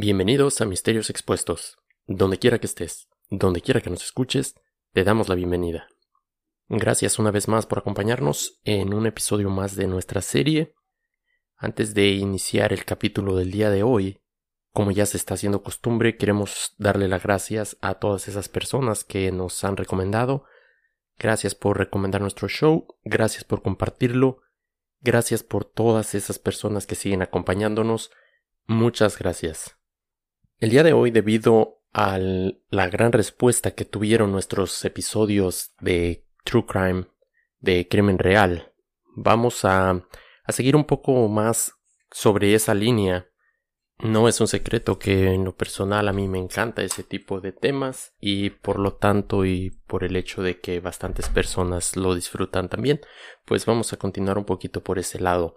[0.00, 1.76] Bienvenidos a Misterios Expuestos.
[2.06, 4.54] Donde quiera que estés, donde quiera que nos escuches,
[4.92, 5.88] te damos la bienvenida.
[6.68, 10.72] Gracias una vez más por acompañarnos en un episodio más de nuestra serie.
[11.56, 14.20] Antes de iniciar el capítulo del día de hoy,
[14.72, 19.32] como ya se está haciendo costumbre, queremos darle las gracias a todas esas personas que
[19.32, 20.44] nos han recomendado.
[21.18, 24.42] Gracias por recomendar nuestro show, gracias por compartirlo,
[25.00, 28.12] gracias por todas esas personas que siguen acompañándonos.
[28.68, 29.77] Muchas gracias.
[30.60, 36.66] El día de hoy, debido a la gran respuesta que tuvieron nuestros episodios de True
[36.66, 37.06] Crime,
[37.60, 38.72] de Crimen Real,
[39.14, 41.74] vamos a, a seguir un poco más
[42.10, 43.28] sobre esa línea.
[44.00, 47.52] No es un secreto que en lo personal a mí me encanta ese tipo de
[47.52, 52.68] temas y por lo tanto y por el hecho de que bastantes personas lo disfrutan
[52.68, 53.00] también,
[53.44, 55.54] pues vamos a continuar un poquito por ese lado.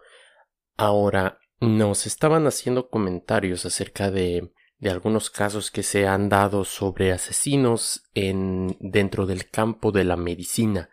[0.77, 7.11] Ahora, nos estaban haciendo comentarios acerca de de algunos casos que se han dado sobre
[7.11, 10.89] asesinos en dentro del campo de la medicina,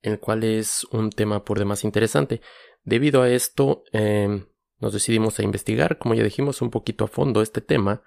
[0.00, 2.40] el cual es un tema por demás interesante.
[2.84, 4.46] Debido a esto, em,
[4.78, 8.04] nos decidimos a investigar, como ya dijimos, un poquito a fondo este tema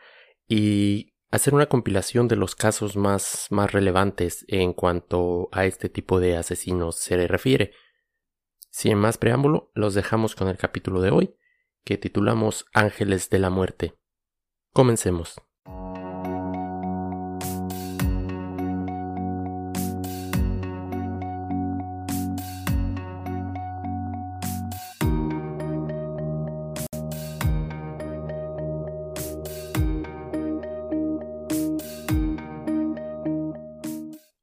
[0.47, 6.21] y hacer una compilación de los casos más, más relevantes en cuanto a este tipo
[6.21, 7.73] de asesinos se refiere.
[8.69, 11.35] Sin más preámbulo, los dejamos con el capítulo de hoy,
[11.83, 13.95] que titulamos Ángeles de la Muerte.
[14.73, 15.35] Comencemos.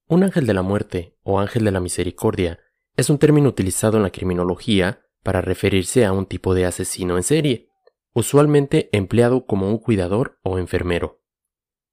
[0.06, 2.60] Un ángel de la muerte o ángel de la misericordia
[2.96, 7.24] es un término utilizado en la criminología para referirse a un tipo de asesino en
[7.24, 7.69] serie
[8.12, 11.20] usualmente empleado como un cuidador o enfermero.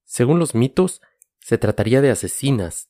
[0.03, 1.01] Según los mitos,
[1.39, 2.89] se trataría de asesinas.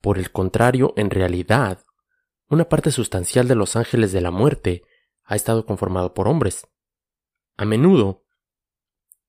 [0.00, 1.84] Por el contrario, en realidad,
[2.48, 4.82] una parte sustancial de los ángeles de la muerte
[5.24, 6.66] ha estado conformado por hombres.
[7.56, 8.24] A menudo,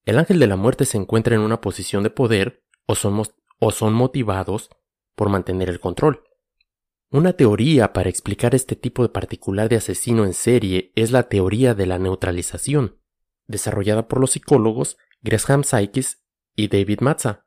[0.06, 3.22] el ángel de la muerte se encuentra en una posición de poder o son,
[3.60, 4.70] o son motivados
[5.16, 6.24] por mantener el control.
[7.12, 11.76] Una teoría para explicar este tipo de particular de asesino en serie es la teoría
[11.76, 13.00] de la neutralización
[13.51, 16.23] desarrollada por los psicólogos Gresham Sykes
[16.56, 17.45] y David Matza.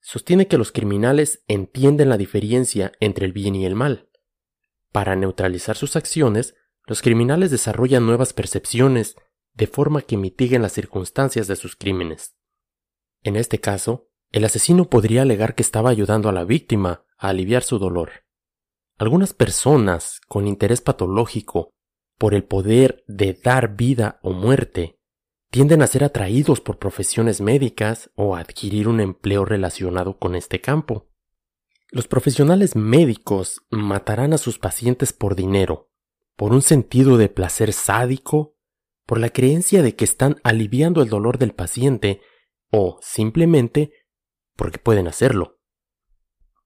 [0.00, 4.08] Sostiene que los criminales entienden la diferencia entre el bien y el mal.
[4.92, 6.54] Para neutralizar sus acciones,
[6.86, 9.16] los criminales desarrollan nuevas percepciones
[9.52, 12.36] de forma que mitiguen las circunstancias de sus crímenes.
[13.22, 17.62] En este caso, el asesino podría alegar que estaba ayudando a la víctima a aliviar
[17.62, 18.24] su dolor.
[18.96, 21.70] Algunas personas con interés patológico
[22.18, 24.97] por el poder de dar vida o muerte
[25.50, 30.60] tienden a ser atraídos por profesiones médicas o a adquirir un empleo relacionado con este
[30.60, 31.08] campo.
[31.90, 35.90] Los profesionales médicos matarán a sus pacientes por dinero,
[36.36, 38.56] por un sentido de placer sádico,
[39.06, 42.20] por la creencia de que están aliviando el dolor del paciente
[42.70, 43.92] o simplemente
[44.54, 45.60] porque pueden hacerlo.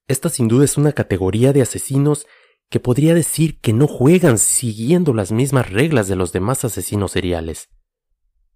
[0.09, 2.27] Esta sin duda es una categoría de asesinos
[2.69, 7.69] que podría decir que no juegan siguiendo las mismas reglas de los demás asesinos seriales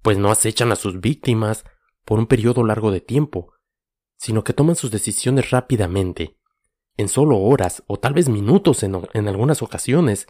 [0.06, 1.64] pues no acechan a sus víctimas
[2.04, 3.54] por un periodo largo de tiempo,
[4.16, 6.38] sino que toman sus decisiones rápidamente,
[6.96, 10.28] en solo horas o tal vez minutos en, en algunas ocasiones,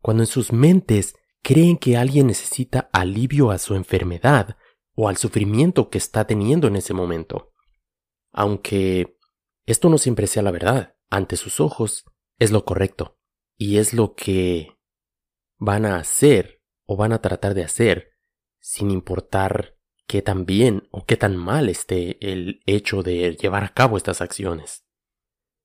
[0.00, 4.56] cuando en sus mentes creen que alguien necesita alivio a su enfermedad
[4.94, 7.50] o al sufrimiento que está teniendo en ese momento.
[8.30, 9.18] Aunque
[9.66, 12.04] esto no siempre sea la verdad, ante sus ojos
[12.38, 13.18] es lo correcto,
[13.56, 14.78] y es lo que
[15.58, 18.11] van a hacer o van a tratar de hacer
[18.62, 19.76] sin importar
[20.06, 24.20] qué tan bien o qué tan mal esté el hecho de llevar a cabo estas
[24.20, 24.84] acciones.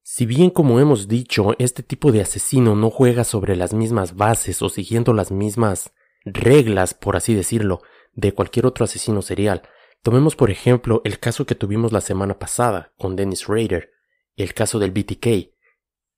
[0.02, 4.62] Si bien como hemos dicho, este tipo de asesino no juega sobre las mismas bases
[4.62, 5.94] o siguiendo las mismas
[6.26, 7.82] reglas, por así decirlo,
[8.14, 9.62] de cualquier otro asesino serial,
[10.02, 13.92] tomemos por ejemplo el caso que tuvimos la semana pasada con Dennis Rader,
[14.38, 15.54] el caso del BTK.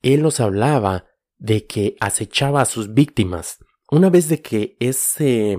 [0.01, 3.57] Él nos hablaba de que acechaba a sus víctimas.
[3.91, 5.57] Una vez de que ese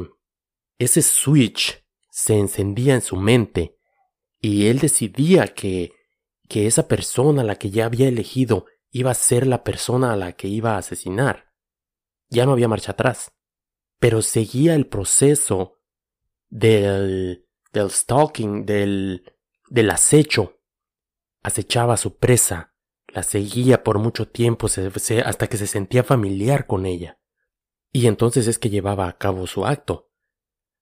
[0.81, 3.77] ese switch se encendía en su mente
[4.41, 5.93] y él decidía que,
[6.49, 10.17] que esa persona a la que ya había elegido iba a ser la persona a
[10.17, 11.53] la que iba a asesinar.
[12.31, 13.31] Ya no había marcha atrás,
[13.99, 15.83] pero seguía el proceso
[16.49, 19.35] del, del stalking, del,
[19.69, 20.63] del acecho.
[21.43, 22.75] Acechaba a su presa,
[23.07, 27.21] la seguía por mucho tiempo hasta que se sentía familiar con ella.
[27.93, 30.10] Y entonces es que llevaba a cabo su acto.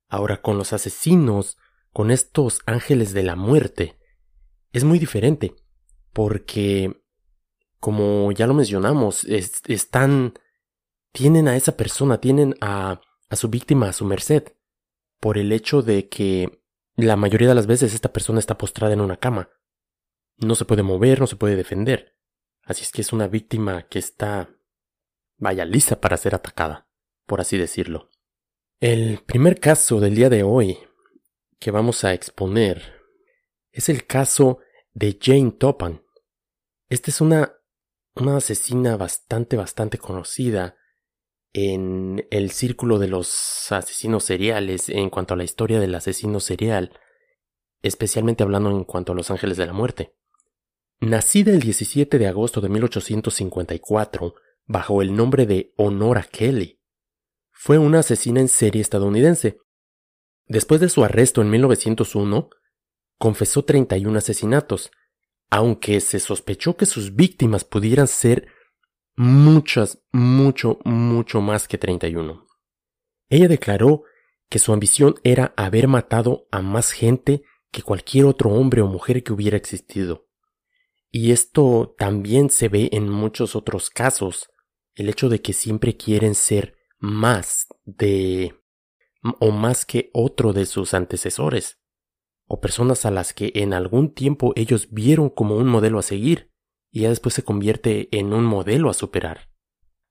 [0.09, 1.59] Ahora con los asesinos
[1.93, 3.99] con estos ángeles de la muerte
[4.73, 5.55] es muy diferente,
[6.13, 7.03] porque,
[7.81, 10.35] como ya lo mencionamos, están,
[11.13, 14.53] tienen a esa persona, tienen a, a su víctima a su merced,
[15.21, 16.63] por el hecho de que
[16.97, 19.51] la mayoría de las veces esta persona está postrada en una cama.
[20.37, 22.17] No se puede mover, no se puede defender.
[22.63, 24.51] Así es que es una víctima que está,
[25.37, 26.89] vaya, lista para ser atacada,
[27.27, 28.11] por así decirlo.
[28.81, 30.79] El primer caso del día de hoy
[31.59, 33.03] que vamos a exponer
[33.73, 34.61] es el caso
[34.95, 36.05] de Jane Topan.
[36.89, 37.55] Esta es una,
[38.15, 40.77] una asesina bastante, bastante conocida
[41.53, 46.93] en el círculo de los asesinos seriales en cuanto a la historia del asesino serial,
[47.83, 50.15] especialmente hablando en cuanto a los ángeles de la muerte.
[51.01, 54.37] Nacida el 17 de agosto de 1854
[54.67, 56.78] bajo el nombre de Honora Kelly,
[57.61, 59.59] fue una asesina en serie estadounidense.
[60.47, 62.51] Después de su arresto en 1901,
[63.19, 64.93] confesó 31 asesinatos,
[65.51, 68.47] aunque se sospechó que sus víctimas pudieran ser
[69.17, 72.47] muchas, mucho, mucho más que 31.
[73.29, 74.05] Ella declaró
[74.49, 79.25] que su ambición era haber matado a más gente que cualquier otro hombre o mujer
[79.25, 80.29] que hubiera existido.
[81.11, 84.49] Y esto también se ve en muchos otros casos,
[84.95, 88.55] el hecho de que siempre quieren ser más de
[89.41, 91.81] o más que otro de sus antecesores,
[92.47, 96.51] o personas a las que en algún tiempo ellos vieron como un modelo a seguir
[96.91, 99.51] y ya después se convierte en un modelo a superar.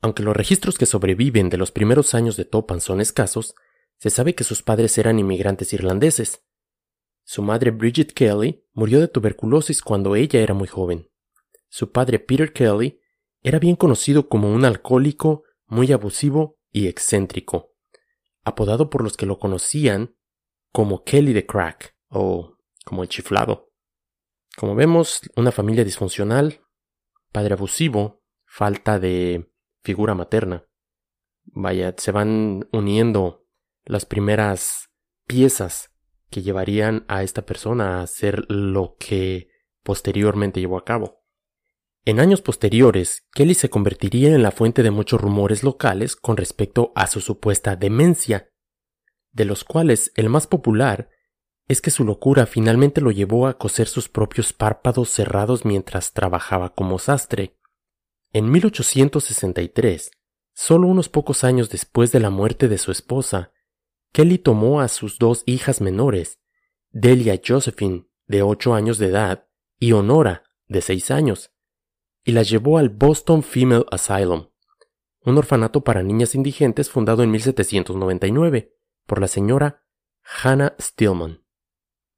[0.01, 3.55] Aunque los registros que sobreviven de los primeros años de Topan son escasos,
[3.97, 6.43] se sabe que sus padres eran inmigrantes irlandeses.
[7.23, 11.09] Su madre Bridget Kelly murió de tuberculosis cuando ella era muy joven.
[11.69, 13.01] Su padre Peter Kelly
[13.41, 17.73] era bien conocido como un alcohólico muy abusivo y excéntrico,
[18.43, 20.15] apodado por los que lo conocían
[20.71, 23.71] como Kelly the Crack o como el chiflado.
[24.57, 26.61] Como vemos, una familia disfuncional
[27.31, 29.51] padre abusivo, falta de
[29.83, 30.65] figura materna.
[31.45, 33.45] Vaya, se van uniendo
[33.85, 34.89] las primeras
[35.27, 35.91] piezas
[36.29, 39.49] que llevarían a esta persona a hacer lo que
[39.83, 41.23] posteriormente llevó a cabo.
[42.07, 46.93] En años posteriores, Kelly se convertiría en la fuente de muchos rumores locales con respecto
[46.95, 48.49] a su supuesta demencia,
[49.33, 51.09] de los cuales el más popular
[51.67, 56.73] es que su locura finalmente lo llevó a coser sus propios párpados cerrados mientras trabajaba
[56.73, 57.57] como sastre.
[58.31, 60.11] En 1863,
[60.53, 63.51] solo unos pocos años después de la muerte de su esposa,
[64.13, 66.39] Kelly tomó a sus dos hijas menores,
[66.89, 71.51] Delia Josephine, de ocho años de edad, y Honora, de seis años,
[72.27, 74.49] y las llevó al Boston Female Asylum,
[75.21, 78.75] un orfanato para niñas indigentes fundado en 1799
[79.05, 79.85] por la señora
[80.43, 81.45] Hannah Stillman.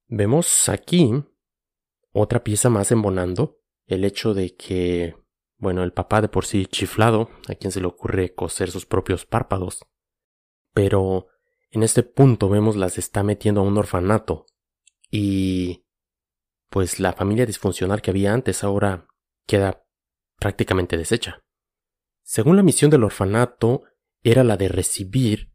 [0.07, 1.11] Vemos aquí
[2.11, 5.15] otra pieza más embonando, el hecho de que,
[5.57, 9.27] bueno, el papá de por sí chiflado, a quien se le ocurre coser sus propios
[9.27, 9.85] párpados,
[10.73, 11.27] pero
[11.69, 14.47] en este punto vemos las está metiendo a un orfanato
[15.11, 15.85] y
[16.71, 19.07] pues la familia disfuncional que había antes ahora
[19.45, 19.85] queda
[20.39, 21.43] prácticamente deshecha.
[22.23, 23.83] Según la misión del orfanato
[24.23, 25.51] era la de recibir,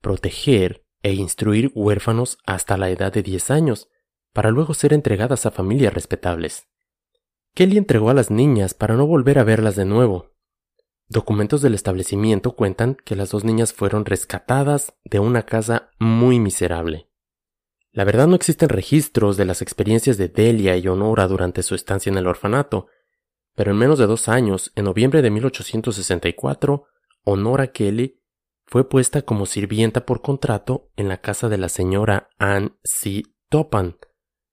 [0.00, 3.88] proteger e instruir huérfanos hasta la edad de 10 años,
[4.32, 6.68] para luego ser entregadas a familias respetables.
[7.54, 10.34] Kelly entregó a las niñas para no volver a verlas de nuevo.
[11.08, 17.08] Documentos del establecimiento cuentan que las dos niñas fueron rescatadas de una casa muy miserable.
[17.92, 22.10] La verdad no existen registros de las experiencias de Delia y Honora durante su estancia
[22.10, 22.88] en el orfanato,
[23.56, 26.84] pero en menos de dos años, en noviembre de 1864,
[27.24, 28.22] Honora Kelly
[28.66, 33.22] fue puesta como sirvienta por contrato en la casa de la señora Anne C.
[33.48, 33.96] Topan,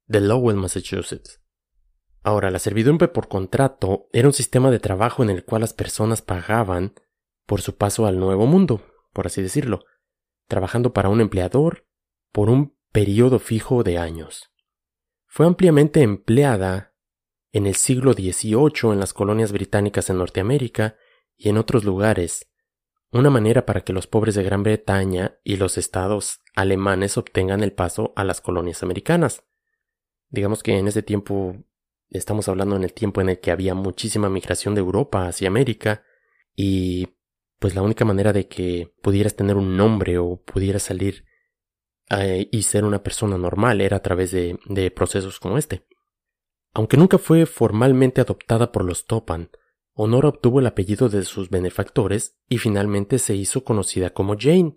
[0.05, 1.41] de Lowell, Massachusetts.
[2.23, 6.21] Ahora, la servidumbre por contrato era un sistema de trabajo en el cual las personas
[6.21, 6.93] pagaban
[7.45, 8.81] por su paso al nuevo mundo,
[9.11, 9.83] por así decirlo,
[10.47, 11.85] trabajando para un empleador
[12.31, 14.53] por un periodo fijo de años.
[15.25, 16.92] Fue ampliamente empleada
[17.53, 20.97] en el siglo XVIII en las colonias británicas en Norteamérica
[21.37, 22.51] y en otros lugares,
[23.11, 27.71] una manera para que los pobres de Gran Bretaña y los estados alemanes obtengan el
[27.71, 29.43] paso a las colonias americanas.
[30.29, 31.55] Digamos que en ese tiempo
[32.09, 36.03] estamos hablando en el tiempo en el que había muchísima migración de Europa hacia América
[36.55, 37.09] y
[37.59, 41.25] pues la única manera de que pudieras tener un nombre o pudieras salir
[42.09, 45.85] eh, y ser una persona normal era a través de, de procesos como este.
[46.73, 49.49] Aunque nunca fue formalmente adoptada por los Topan,
[49.95, 54.75] Honora obtuvo el apellido de sus benefactores y finalmente se hizo conocida como Jane.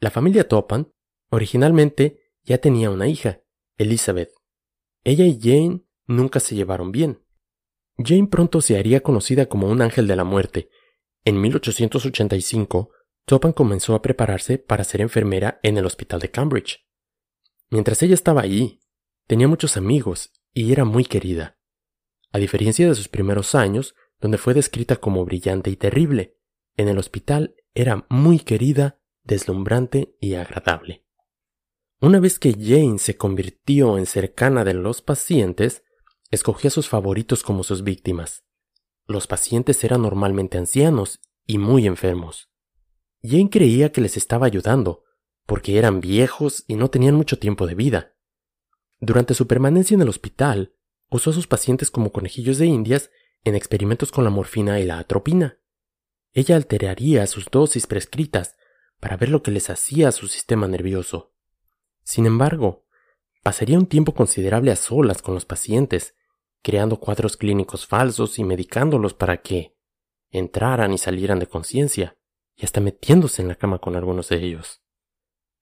[0.00, 0.92] La familia Topan
[1.30, 3.42] originalmente ya tenía una hija,
[3.78, 4.30] Elizabeth.
[5.04, 7.22] Ella y Jane nunca se llevaron bien.
[7.98, 10.70] Jane pronto se haría conocida como un ángel de la muerte.
[11.24, 12.90] En 1885,
[13.24, 16.84] Topan comenzó a prepararse para ser enfermera en el hospital de Cambridge.
[17.70, 18.80] Mientras ella estaba allí,
[19.26, 21.58] tenía muchos amigos y era muy querida.
[22.32, 26.38] A diferencia de sus primeros años, donde fue descrita como brillante y terrible,
[26.78, 31.04] en el hospital era muy querida, deslumbrante y agradable.
[32.00, 35.84] Una vez que Jane se convirtió en cercana de los pacientes,
[36.30, 38.46] escogió a sus favoritos como sus víctimas.
[39.06, 42.50] Los pacientes eran normalmente ancianos y muy enfermos.
[43.22, 45.04] Jane creía que les estaba ayudando,
[45.44, 48.15] porque eran viejos y no tenían mucho tiempo de vida.
[49.00, 50.74] Durante su permanencia en el hospital,
[51.10, 53.10] usó a sus pacientes como conejillos de indias
[53.44, 55.58] en experimentos con la morfina y la atropina.
[56.32, 58.56] Ella alteraría sus dosis prescritas
[59.00, 61.34] para ver lo que les hacía a su sistema nervioso.
[62.02, 62.86] Sin embargo,
[63.42, 66.14] pasaría un tiempo considerable a solas con los pacientes,
[66.62, 69.76] creando cuadros clínicos falsos y medicándolos para que
[70.30, 72.16] entraran y salieran de conciencia,
[72.56, 74.82] y hasta metiéndose en la cama con algunos de ellos.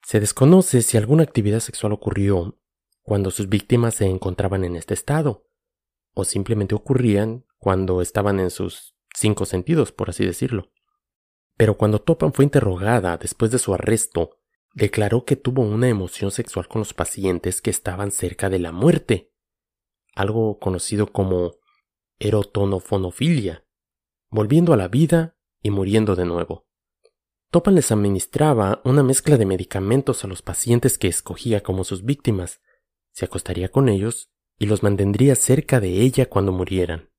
[0.02, 2.58] Se desconoce si alguna actividad sexual ocurrió
[3.04, 5.46] cuando sus víctimas se encontraban en este estado,
[6.14, 10.72] o simplemente ocurrían cuando estaban en sus cinco sentidos, por así decirlo.
[11.56, 14.38] Pero cuando Topan fue interrogada después de su arresto,
[14.72, 19.32] declaró que tuvo una emoción sexual con los pacientes que estaban cerca de la muerte,
[20.14, 21.56] algo conocido como
[22.18, 23.66] erotonofonofilia,
[24.30, 26.66] volviendo a la vida y muriendo de nuevo.
[27.50, 32.60] Topan les administraba una mezcla de medicamentos a los pacientes que escogía como sus víctimas,
[33.14, 34.28] se acostaría con ellos
[34.58, 37.10] y los mantendría cerca de ella cuando murieran.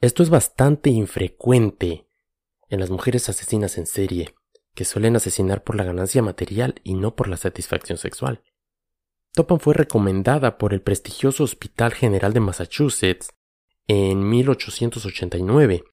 [0.00, 2.08] Esto es bastante infrecuente
[2.70, 4.34] en las mujeres asesinas en serie,
[4.74, 8.42] que suelen asesinar por la ganancia material y no por la satisfacción sexual.
[9.34, 13.28] Topan fue recomendada por el prestigioso Hospital General de Massachusetts
[13.88, 15.84] en 1889.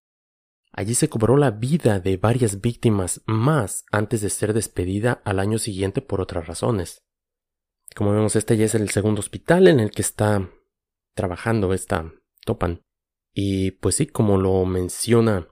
[0.72, 5.58] Allí se cobró la vida de varias víctimas más antes de ser despedida al año
[5.58, 7.04] siguiente por otras razones.
[7.96, 10.50] Como vemos, este ya es el segundo hospital en el que está
[11.16, 12.14] trabajando esta
[12.46, 12.82] Topan.
[13.34, 15.48] Y pues sí, como lo menciona,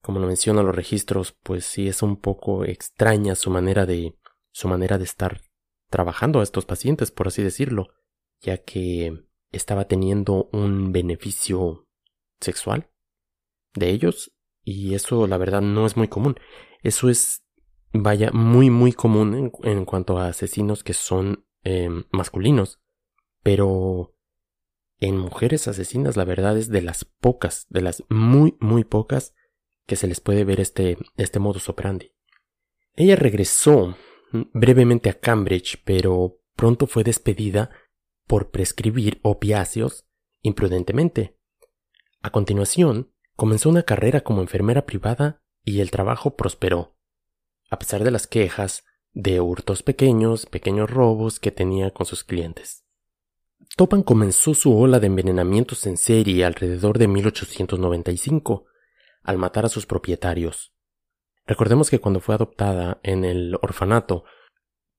[0.00, 4.16] como lo menciona los registros, pues sí es un poco extraña su manera de
[4.50, 5.40] su manera de estar
[5.90, 7.88] trabajando a estos pacientes, por así decirlo,
[8.40, 11.86] ya que estaba teniendo un beneficio
[12.40, 12.90] sexual
[13.74, 14.32] de ellos
[14.62, 16.38] y eso la verdad no es muy común.
[16.82, 17.44] Eso es,
[17.92, 22.80] vaya, muy muy común en cuanto a asesinos que son Em, masculinos,
[23.42, 24.14] pero
[25.00, 29.34] en mujeres asesinas la verdad es de las pocas, de las muy muy pocas
[29.86, 32.14] que se les puede ver este, este modus operandi.
[32.94, 33.96] Ella regresó
[34.32, 37.70] brevemente a Cambridge, pero pronto fue despedida
[38.26, 40.06] por prescribir opiáceos
[40.42, 41.38] imprudentemente.
[42.22, 46.96] A continuación, comenzó una carrera como enfermera privada y el trabajo prosperó.
[47.70, 48.84] A pesar de las quejas,
[49.18, 52.84] de hurtos pequeños, pequeños robos que tenía con sus clientes.
[53.76, 58.66] Topan comenzó su ola de envenenamientos en serie alrededor de 1895,
[59.24, 60.72] al matar a sus propietarios.
[61.48, 64.22] Recordemos que cuando fue adoptada en el orfanato,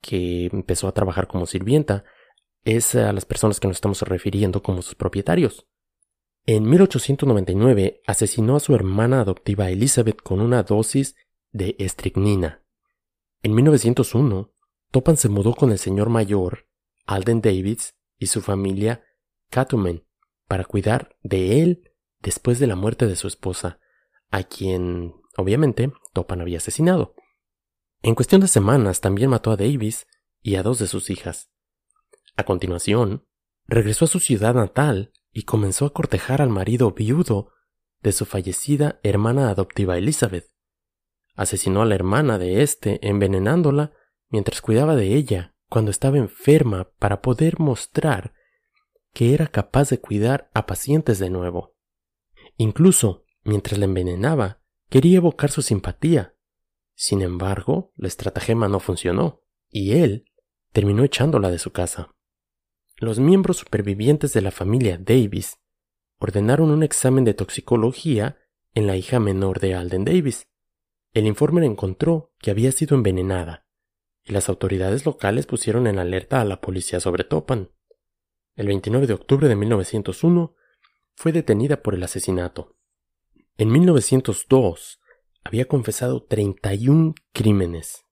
[0.02, 2.04] que empezó a trabajar como sirvienta,
[2.66, 5.66] es a las personas que nos estamos refiriendo como sus propietarios.
[6.46, 11.16] En 1899 asesinó a su hermana adoptiva Elizabeth con una dosis
[11.54, 12.66] de estricnina.
[13.41, 14.51] En 1901,
[14.91, 16.67] Topan se mudó con el señor mayor,
[17.05, 19.03] Alden Davids, y su familia,
[19.50, 20.05] Catumen,
[20.48, 23.79] para cuidar de él después de la muerte de su esposa,
[24.29, 27.15] a quien, obviamente, Topan había asesinado.
[28.01, 30.05] En cuestión de semanas también mató a Davis
[30.41, 31.50] y a dos de sus hijas.
[32.36, 33.25] A continuación,
[33.67, 37.51] regresó a su ciudad natal y comenzó a cortejar al marido viudo
[38.01, 40.49] de su fallecida hermana adoptiva Elizabeth.
[41.39, 43.93] Asesinó a la hermana de éste envenenándola
[44.27, 48.34] mientras cuidaba de ella cuando estaba enferma para poder mostrar
[49.13, 51.77] que era capaz de cuidar a pacientes de nuevo.
[52.58, 56.36] Incluso, mientras la envenenaba, quería evocar su simpatía.
[56.93, 60.25] Sin embargo, la estratagema no funcionó, y él
[60.74, 62.13] terminó echándola de su casa.
[62.98, 65.58] Los miembros supervivientes de la familia Davis
[66.17, 68.38] ordenaron un examen de toxicología
[68.74, 70.50] en la hija menor de Alden Davis,
[71.13, 73.66] el informe encontró que había sido envenenada,
[74.24, 77.72] y las autoridades locales pusieron en alerta a la policía sobre Topan.
[78.56, 80.56] El 29 de octubre de 1901
[81.16, 82.75] fue detenida por el asesinato.
[83.58, 85.00] En 1902
[85.44, 88.06] había confesado 31 crímenes.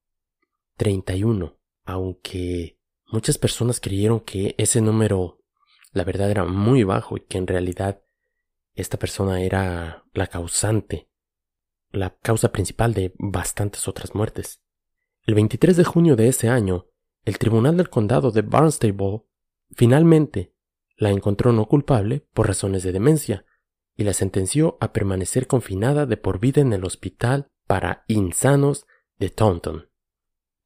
[0.78, 2.78] 31, aunque
[3.10, 5.42] Muchas personas creyeron que ese número,
[5.94, 8.02] la verdad, era muy bajo y que en realidad
[8.74, 11.10] esta persona era la causante,
[11.92, 14.62] la causa principal de bastantes otras muertes.
[15.24, 16.88] El 23 de junio de ese año,
[17.26, 19.24] el Tribunal del Condado de Barnstable
[19.76, 20.54] finalmente
[20.96, 23.46] la encontró no culpable por razones de demencia
[23.96, 28.86] y la sentenció a permanecer confinada de por vida en el hospital para insanos
[29.18, 29.90] de Taunton.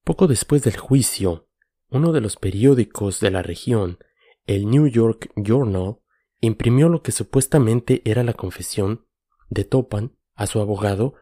[0.04, 1.48] Poco después del juicio,
[1.90, 4.00] uno de los periódicos de la región,
[4.46, 5.98] el New York Journal,
[6.40, 9.06] imprimió lo que supuestamente era la confesión
[9.50, 11.14] de Topan a su abogado,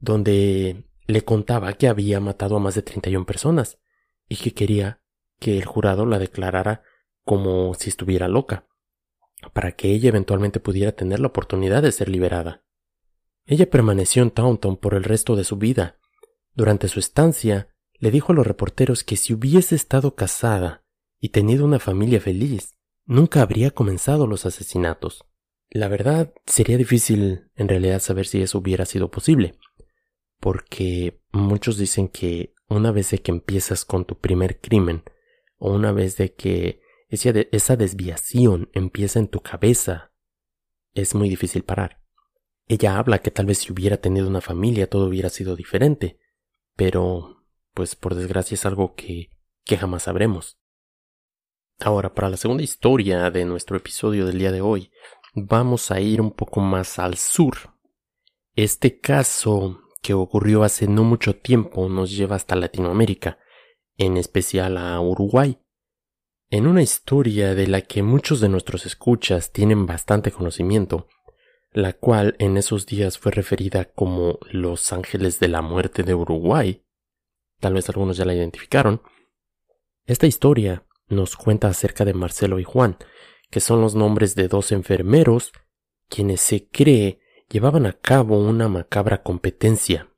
[0.00, 3.78] donde le contaba que había matado a más de 31 personas
[4.30, 5.02] y que quería
[5.38, 6.82] que el jurado la declarara
[7.22, 8.66] como si estuviera loca,
[9.52, 12.64] para que ella eventualmente pudiera tener la oportunidad de ser liberada.
[13.44, 15.98] Ella permaneció en Taunton por el resto de su vida.
[16.54, 20.82] Durante su estancia, le dijo a los reporteros que si hubiese estado casada
[21.20, 22.74] y tenido una familia feliz,
[23.04, 25.26] nunca habría comenzado los asesinatos.
[25.74, 29.54] La verdad, sería difícil en realidad saber si eso hubiera sido posible,
[30.38, 35.02] porque muchos dicen que una vez de que empiezas con tu primer crimen,
[35.56, 40.12] o una vez de que esa desviación empieza en tu cabeza,
[40.92, 42.02] es muy difícil parar.
[42.68, 46.20] Ella habla que tal vez si hubiera tenido una familia todo hubiera sido diferente,
[46.76, 49.30] pero pues por desgracia es algo que,
[49.64, 50.58] que jamás sabremos.
[51.80, 54.92] Ahora, para la segunda historia de nuestro episodio del día de hoy,
[55.34, 57.56] vamos a ir un poco más al sur.
[58.54, 63.38] Este caso, que ocurrió hace no mucho tiempo, nos lleva hasta Latinoamérica,
[63.96, 65.58] en especial a Uruguay,
[66.50, 71.08] en una historia de la que muchos de nuestros escuchas tienen bastante conocimiento,
[71.72, 76.84] la cual en esos días fue referida como Los Ángeles de la Muerte de Uruguay.
[77.58, 79.00] Tal vez algunos ya la identificaron.
[80.04, 82.98] Esta historia nos cuenta acerca de Marcelo y Juan,
[83.52, 85.52] que son los nombres de dos enfermeros
[86.08, 90.08] quienes se cree llevaban a cabo una macabra competencia.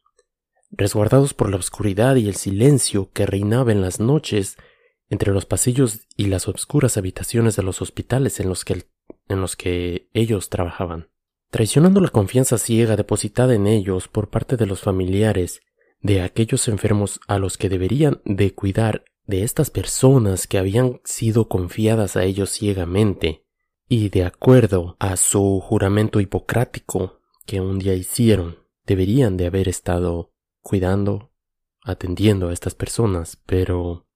[0.71, 4.57] Resguardados por la oscuridad y el silencio que reinaba en las noches
[5.11, 8.87] entre los pasillos y las oscuras habitaciones de los hospitales en los que,
[9.29, 11.09] en los que ellos trabajaban.
[11.51, 15.61] Traicionando la confianza ciega depositada en ellos por parte de los familiares
[16.01, 21.49] de aquellos enfermos a los que deberían de cuidar de estas personas que habían sido
[21.49, 23.45] confiadas a ellos ciegamente,
[23.89, 30.33] y de acuerdo a su juramento hipocrático que un día hicieron, deberían de haber estado
[30.63, 31.33] cuidando,
[31.83, 34.07] atendiendo a estas personas, pero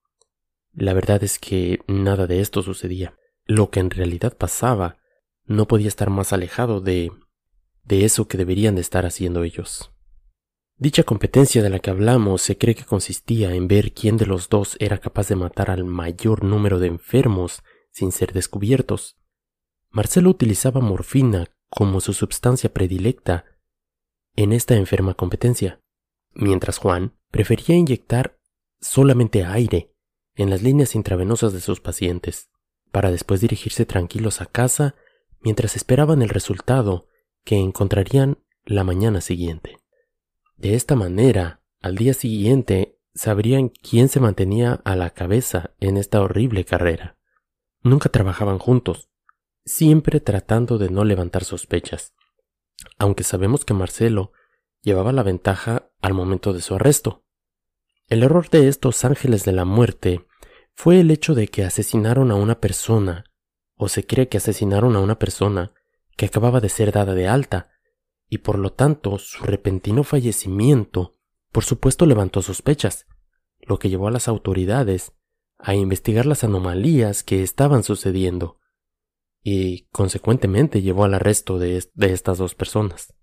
[0.73, 3.19] la verdad es que nada de esto sucedía.
[3.45, 4.99] Lo que en realidad pasaba
[5.45, 7.11] no podía estar más alejado de
[7.89, 9.91] de eso que deberían de estar haciendo ellos.
[10.81, 14.49] Dicha competencia de la que hablamos se cree que consistía en ver quién de los
[14.49, 19.19] dos era capaz de matar al mayor número de enfermos sin ser descubiertos.
[19.91, 23.45] Marcelo utilizaba morfina como su sustancia predilecta
[24.37, 25.81] en esta enferma competencia,
[26.33, 28.39] mientras Juan prefería inyectar
[28.81, 29.93] solamente aire
[30.37, 32.51] en las líneas intravenosas de sus pacientes,
[32.93, 34.95] para después dirigirse tranquilos a casa
[35.41, 37.09] mientras esperaban el resultado
[37.45, 39.79] que encontrarían la mañana siguiente.
[40.59, 46.21] De esta manera, al día siguiente sabrían quién se mantenía a la cabeza en esta
[46.21, 47.17] horrible carrera.
[47.83, 49.09] Nunca trabajaban juntos,
[49.65, 52.13] siempre tratando de no levantar sospechas,
[52.99, 54.33] aunque sabemos que Marcelo
[54.83, 57.25] llevaba la ventaja al momento de su arresto.
[58.09, 60.27] El error de estos ángeles de la muerte
[60.75, 63.25] fue el hecho de que asesinaron a una persona,
[63.77, 65.73] o se cree que asesinaron a una persona
[66.17, 67.78] que acababa de ser dada de alta,
[68.29, 71.19] y por lo tanto su repentino fallecimiento
[71.53, 73.07] por supuesto levantó sospechas,
[73.61, 75.13] lo que llevó a las autoridades
[75.59, 78.59] a investigar las anomalías que estaban sucediendo,
[79.43, 83.15] y consecuentemente llevó al arresto de, de estas dos personas.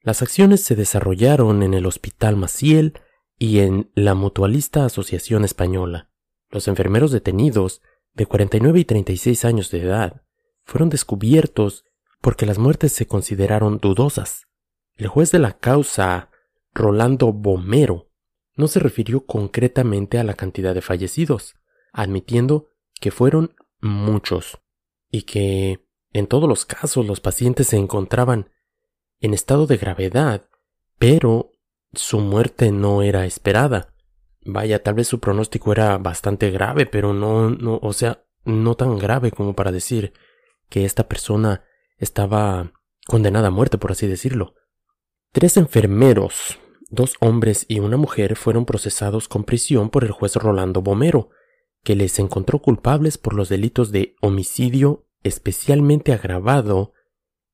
[0.00, 3.00] Las acciones se desarrollaron en el Hospital Maciel
[3.38, 6.10] y en la Mutualista Asociación Española.
[6.50, 10.22] Los enfermeros detenidos, de 49 y 36 años de edad,
[10.62, 11.84] fueron descubiertos
[12.24, 14.48] porque las muertes se consideraron dudosas.
[14.96, 16.30] El juez de la causa,
[16.72, 18.08] Rolando Bomero,
[18.56, 21.54] no se refirió concretamente a la cantidad de fallecidos,
[21.92, 24.58] admitiendo que fueron muchos
[25.10, 28.48] y que en todos los casos los pacientes se encontraban
[29.20, 30.48] en estado de gravedad,
[30.98, 31.52] pero
[31.92, 33.92] su muerte no era esperada.
[34.46, 38.98] Vaya, tal vez su pronóstico era bastante grave, pero no, no, o sea, no tan
[38.98, 40.14] grave como para decir
[40.70, 41.64] que esta persona
[41.98, 42.72] estaba
[43.06, 44.54] condenada a muerte, por así decirlo.
[45.32, 46.58] Tres enfermeros,
[46.90, 51.30] dos hombres y una mujer, fueron procesados con prisión por el juez Rolando Bomero,
[51.82, 56.92] que les encontró culpables por los delitos de homicidio especialmente agravado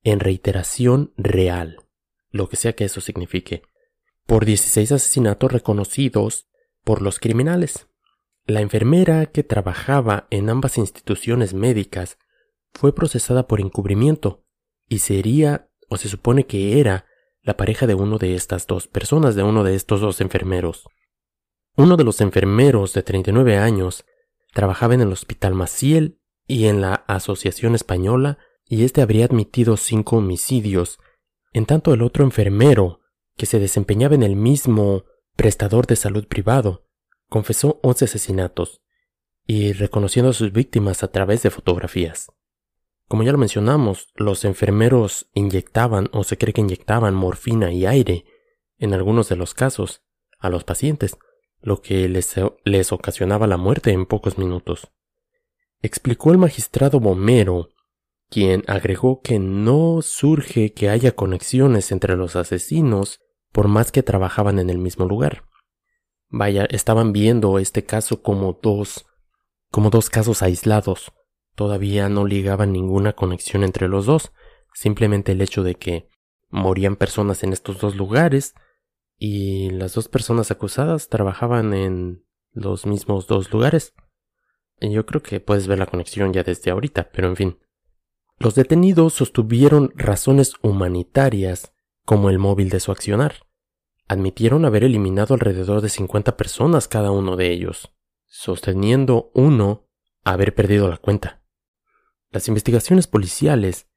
[0.02, 1.84] en reiteración real,
[2.30, 3.62] lo que sea que eso signifique,
[4.26, 6.48] por 16 asesinatos reconocidos
[6.84, 7.88] por los criminales.
[8.46, 12.18] La enfermera que trabajaba en ambas instituciones médicas
[12.74, 14.44] fue procesada por encubrimiento
[14.88, 17.06] y sería, o se supone que era,
[17.42, 20.86] la pareja de uno de estas dos personas, de uno de estos dos enfermeros.
[21.76, 24.04] Uno de los enfermeros de 39 años
[24.52, 30.16] trabajaba en el Hospital Maciel y en la Asociación Española y este habría admitido cinco
[30.16, 30.98] homicidios,
[31.52, 33.00] en tanto el otro enfermero,
[33.36, 35.04] que se desempeñaba en el mismo
[35.34, 36.86] prestador de salud privado,
[37.28, 38.80] confesó once asesinatos,
[39.46, 42.28] y reconociendo a sus víctimas a través de fotografías.
[43.10, 48.24] Como ya lo mencionamos, los enfermeros inyectaban o se cree que inyectaban morfina y aire,
[48.78, 50.04] en algunos de los casos,
[50.38, 51.18] a los pacientes,
[51.60, 54.92] lo que les, les ocasionaba la muerte en pocos minutos.
[55.82, 57.70] Explicó el magistrado Bomero,
[58.28, 63.18] quien agregó que no surge que haya conexiones entre los asesinos
[63.50, 65.46] por más que trabajaban en el mismo lugar.
[66.28, 69.04] Vaya, estaban viendo este caso como dos
[69.72, 71.12] como dos casos aislados.
[71.60, 74.32] Todavía no ligaban ninguna conexión entre los dos,
[74.72, 76.08] simplemente el hecho de que
[76.48, 78.54] morían personas en estos dos lugares
[79.18, 83.92] y las dos personas acusadas trabajaban en los mismos dos lugares.
[84.80, 87.58] Yo creo que puedes ver la conexión ya desde ahorita, pero en fin.
[88.38, 91.74] Los detenidos sostuvieron razones humanitarias
[92.06, 93.34] como el móvil de su accionar.
[94.08, 97.92] Admitieron haber eliminado alrededor de 50 personas cada uno de ellos,
[98.24, 99.90] sosteniendo uno
[100.24, 101.39] haber perdido la cuenta.
[102.32, 103.88] Las investigaciones policiales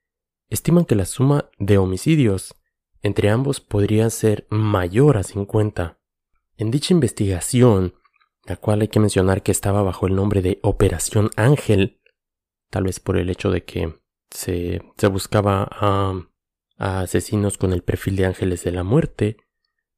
[0.49, 2.55] estiman que la suma de homicidios
[3.03, 5.99] entre ambos podría ser mayor a 50.
[6.57, 7.93] En dicha investigación,
[8.45, 12.01] la cual hay que mencionar que estaba bajo el nombre de Operación Ángel,
[12.69, 13.99] tal vez por el hecho de que
[14.31, 16.25] se, buscaba a
[16.77, 19.37] asesinos con el perfil de ángeles de la muerte,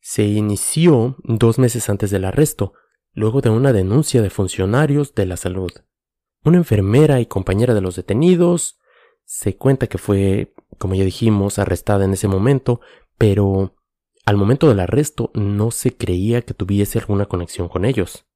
[0.01, 2.73] se inició dos meses antes del arresto,
[3.13, 5.71] luego de una denuncia de funcionarios de la salud.
[6.45, 8.79] Una enfermera y compañera de los detenidos
[9.23, 12.81] se cuenta que fue, como ya dijimos, arrestada en ese momento,
[13.17, 13.75] pero
[14.25, 18.27] al momento del arresto no se creía que tuviese alguna conexión con ellos.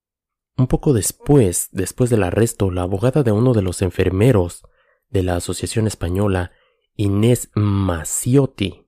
[0.57, 4.63] Un poco después, después del arresto, la abogada de uno de los enfermeros
[5.09, 6.51] de la Asociación Española,
[6.95, 8.87] Inés Maciotti,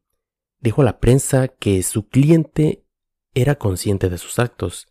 [0.60, 2.88] dijo a la prensa que su cliente
[3.36, 4.88] era consciente de sus actos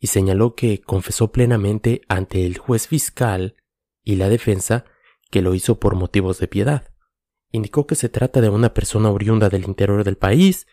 [0.00, 3.54] y señaló que confesó plenamente ante el juez fiscal
[4.02, 4.84] y la defensa
[5.30, 6.92] que lo hizo por motivos de piedad.
[7.52, 10.66] Indicó que se trata de una persona oriunda del interior del país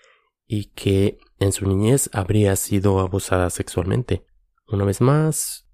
[0.45, 4.25] y que en su niñez habría sido abusada sexualmente.
[4.67, 5.67] Una vez más,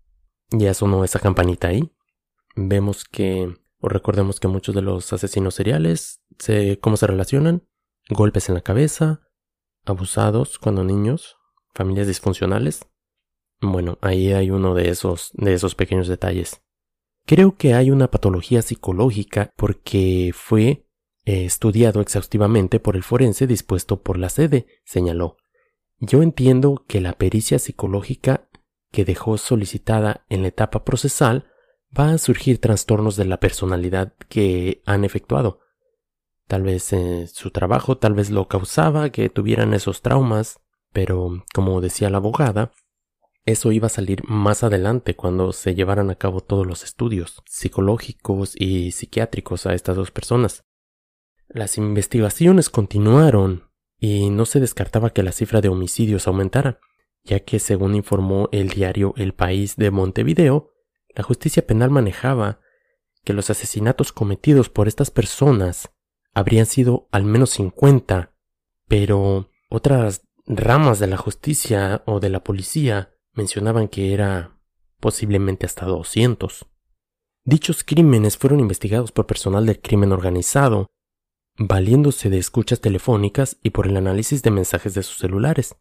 [0.52, 1.92] ya sonó esa campanita ahí.
[2.56, 7.68] Vemos que, o recordemos que muchos de los asesinos seriales, se, ¿cómo se relacionan?
[8.10, 9.22] Golpes en la cabeza,
[9.86, 11.38] abusados cuando niños,
[11.74, 12.86] familias disfuncionales.
[13.62, 16.62] Bueno, ahí hay uno de esos, de esos pequeños detalles.
[17.26, 20.86] Creo que hay una patología psicológica porque fue
[21.26, 25.38] eh, estudiado exhaustivamente por el forense dispuesto por la sede, señaló.
[26.00, 28.50] Yo entiendo que la pericia psicológica
[28.92, 31.48] que dejó solicitada en la etapa procesal
[31.98, 35.62] va a surgir trastornos de la personalidad que han efectuado.
[36.48, 40.60] Tal vez eh, su trabajo tal vez lo causaba que tuvieran esos traumas,
[40.92, 42.74] pero como decía la abogada,
[43.46, 48.54] eso iba a salir más adelante cuando se llevaran a cabo todos los estudios psicológicos
[48.56, 50.64] y psiquiátricos a estas dos personas.
[51.50, 56.80] Las investigaciones continuaron y no se descartaba que la cifra de homicidios aumentara,
[57.24, 60.72] ya que según informó el diario El País de Montevideo,
[61.10, 62.60] la justicia penal manejaba
[63.24, 65.92] que los asesinatos cometidos por estas personas
[66.34, 68.34] habrían sido al menos 50,
[68.88, 74.58] pero otras ramas de la justicia o de la policía mencionaban que era
[75.00, 76.66] posiblemente hasta 200.
[77.46, 80.88] Dichos crímenes fueron investigados por personal del crimen organizado,
[81.58, 85.76] valiéndose de escuchas telefónicas y por el análisis de mensajes de sus celulares.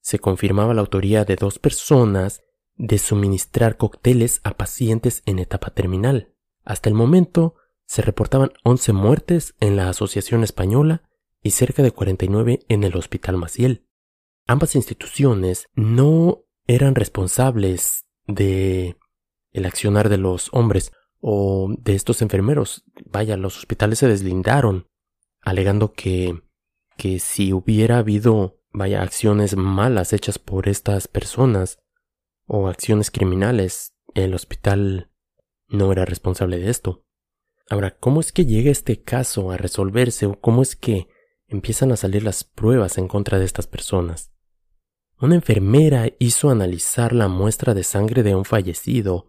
[0.00, 2.42] Se confirmaba la autoría de dos personas
[2.76, 6.34] de suministrar cócteles a pacientes en etapa terminal.
[6.64, 11.02] Hasta el momento se reportaban 11 muertes en la Asociación Española
[11.42, 13.86] y cerca de 49 en el Hospital Maciel.
[14.46, 18.96] Ambas instituciones no eran responsables de
[19.52, 22.84] el accionar de los hombres o de estos enfermeros.
[23.06, 24.86] Vaya, los hospitales se deslindaron,
[25.40, 26.42] alegando que
[27.00, 31.78] que si hubiera habido vaya acciones malas hechas por estas personas
[32.44, 33.94] o acciones criminales.
[34.14, 35.10] El hospital
[35.66, 37.06] no era responsable de esto.
[37.70, 41.08] Ahora, ¿cómo es que llega este caso a resolverse o cómo es que
[41.46, 44.30] empiezan a salir las pruebas en contra de estas personas?
[45.20, 49.28] Una enfermera hizo analizar la muestra de sangre de un fallecido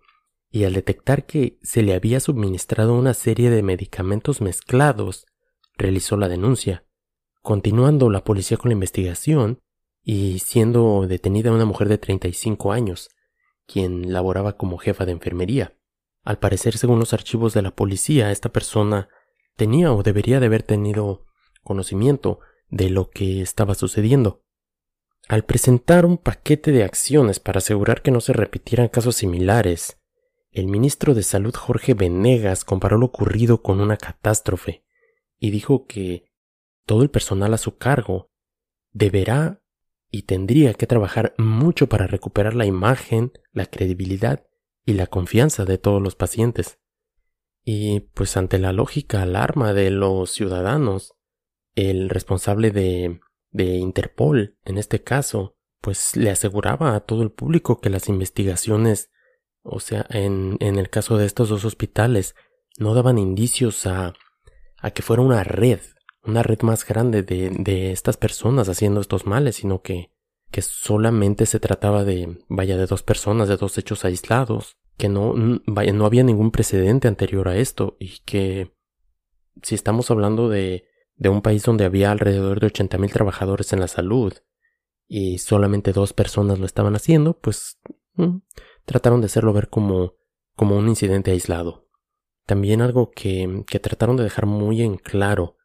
[0.50, 5.26] y al detectar que se le había suministrado una serie de medicamentos mezclados,
[5.78, 6.86] realizó la denuncia.
[7.42, 9.60] Continuando la policía con la investigación
[10.02, 13.10] y siendo detenida una mujer de 35 años,
[13.68, 15.78] quien laboraba como jefa de enfermería.
[16.24, 19.10] Al parecer, según los archivos de la policía, esta persona
[19.58, 21.26] tenía o debería de haber tenido
[21.64, 24.42] conocimiento de lo que estaba sucediendo.
[25.32, 29.98] Al presentar un paquete de acciones para asegurar que no se repitieran casos similares,
[30.52, 34.84] el ministro de Salud Jorge Venegas comparó lo ocurrido con una catástrofe
[35.40, 36.26] y dijo que
[36.86, 38.30] todo el personal a su cargo
[38.92, 39.64] deberá
[40.10, 44.46] y tendría que trabajar mucho para recuperar la imagen, la credibilidad
[44.86, 46.82] y la confianza de todos los pacientes.
[47.64, 51.14] Y pues ante la lógica alarma de los ciudadanos,
[51.76, 57.80] el responsable de, de Interpol, en este caso, pues le aseguraba a todo el público
[57.80, 59.12] que las investigaciones
[59.64, 62.36] o sea, en, en el caso de estos dos hospitales,
[62.78, 64.14] no daban indicios a,
[64.78, 65.80] a que fuera una red,
[66.24, 70.12] una red más grande de, de estas personas haciendo estos males, sino que,
[70.50, 75.34] que solamente se trataba de, vaya, de dos personas, de dos hechos aislados, que no,
[75.66, 78.74] vaya, no había ningún precedente anterior a esto, y que
[79.62, 80.86] si estamos hablando de,
[81.22, 84.34] de un país donde había alrededor de 80 mil trabajadores en la salud,
[85.08, 87.80] y solamente dos personas lo estaban haciendo, pues
[88.16, 88.38] mm,
[88.86, 90.16] trataron de hacerlo ver como,
[90.56, 91.88] como un incidente aislado.
[92.48, 95.58] También algo que, que trataron de dejar muy en claro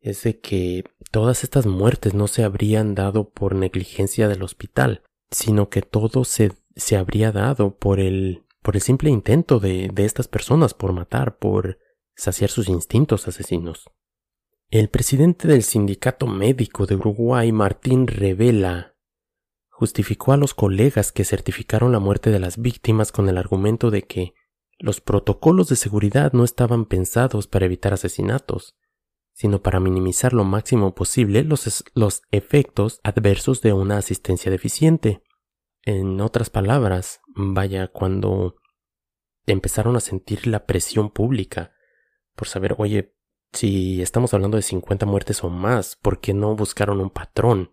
[0.00, 0.82] es de que
[1.12, 6.54] todas estas muertes no se habrían dado por negligencia del hospital, sino que todo se,
[6.74, 11.38] se habría dado por el, por el simple intento de, de estas personas por matar,
[11.38, 11.78] por
[12.16, 13.84] saciar sus instintos asesinos.
[14.70, 18.94] El presidente del sindicato médico de Uruguay, Martín Revela,
[19.70, 24.02] justificó a los colegas que certificaron la muerte de las víctimas con el argumento de
[24.02, 24.34] que
[24.78, 28.76] los protocolos de seguridad no estaban pensados para evitar asesinatos,
[29.32, 35.22] sino para minimizar lo máximo posible los, los efectos adversos de una asistencia deficiente.
[35.80, 38.56] En otras palabras, vaya, cuando
[39.46, 41.72] empezaron a sentir la presión pública
[42.34, 43.14] por saber, oye,
[43.52, 47.70] si estamos hablando de 50 muertes o más, ¿por qué no buscaron un patrón?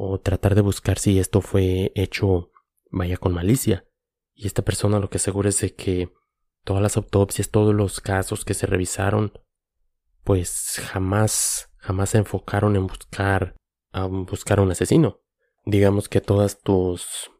[0.00, 2.52] o tratar de buscar si esto fue hecho
[2.88, 3.84] vaya con malicia.
[4.32, 6.14] Y esta persona lo que asegura es de que
[6.62, 9.32] todas las autopsias, todos los casos que se revisaron,
[10.22, 13.56] pues jamás, jamás se enfocaron en buscar,
[13.90, 15.20] a buscar un asesino.
[15.64, 17.32] Digamos que todas tus,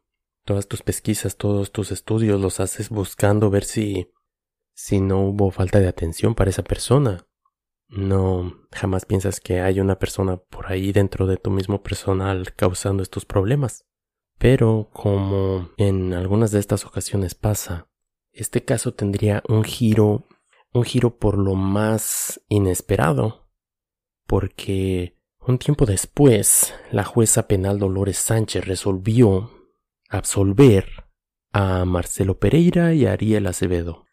[0.43, 4.11] todas tus pesquisas, todos tus estudios los haces buscando ver si,
[4.73, 7.25] si no hubo falta de atención para esa persona,
[7.89, 13.01] no, jamás piensas que hay una persona por ahí dentro de tu mismo personal causando
[13.01, 13.85] estos problemas.
[14.37, 17.89] Pero como en algunas de estas ocasiones pasa,
[18.31, 20.27] este caso tendría un giro,
[20.71, 23.49] un giro por lo más inesperado,
[24.27, 29.51] porque un tiempo después la jueza penal Dolores Sánchez resolvió
[30.09, 31.07] absolver
[31.51, 34.05] a Marcelo Pereira y a Ariel Acevedo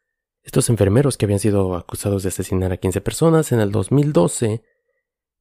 [0.47, 4.63] estos enfermeros que habían sido acusados de asesinar a 15 personas en el 2012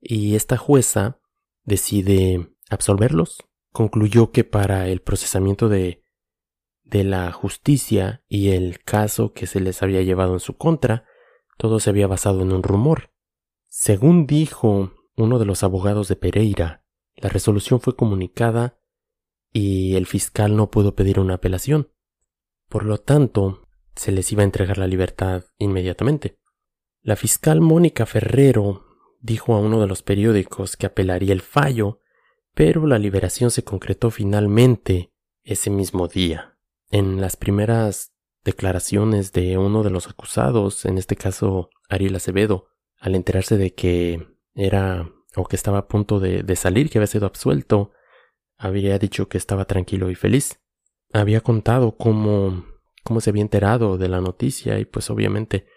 [0.01, 1.19] y esta jueza
[1.63, 3.45] decide absolverlos.
[3.71, 6.03] Concluyó que para el procesamiento de,
[6.83, 11.05] de la justicia y el caso que se les había llevado en su contra,
[11.59, 13.11] todo se había basado en un rumor.
[13.67, 16.83] Según dijo uno de los abogados de Pereira,
[17.15, 18.79] la resolución fue comunicada
[19.53, 21.91] y el fiscal no pudo pedir una apelación.
[22.69, 23.64] Por lo tanto,
[23.95, 26.37] se les iba a entregar la libertad inmediatamente.
[27.01, 28.85] La fiscal Mónica Ferrero
[29.19, 31.99] dijo a uno de los periódicos que apelaría el fallo,
[32.53, 35.11] pero la liberación se concretó finalmente
[35.43, 36.57] ese mismo día.
[36.89, 42.67] En las primeras declaraciones de uno de los acusados, en este caso Ariel Acevedo,
[42.99, 47.07] al enterarse de que era o que estaba a punto de, de salir, que había
[47.07, 47.91] sido absuelto,
[48.57, 50.61] había dicho que estaba tranquilo y feliz.
[51.11, 52.65] Había contado cómo
[53.05, 55.67] cómo se había enterado de la noticia y pues obviamente